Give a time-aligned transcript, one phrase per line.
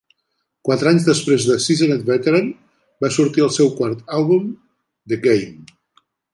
[0.69, 2.49] Quatre anys després de "Seasoned Veteran",
[3.05, 4.51] va sortir el seu quart àlbum,
[5.13, 5.73] "The Game".